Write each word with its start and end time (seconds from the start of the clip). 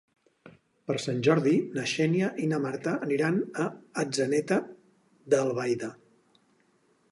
Per 0.91 0.95
Sant 1.01 1.19
Jordi 1.27 1.53
na 1.75 1.83
Xènia 1.91 2.29
i 2.45 2.47
na 2.53 2.61
Marta 2.63 2.95
aniran 3.09 3.39
a 3.65 3.67
Atzeneta 4.05 4.61
d'Albaida. 5.35 5.95